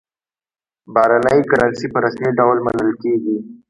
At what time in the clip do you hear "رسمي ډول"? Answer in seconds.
2.05-2.57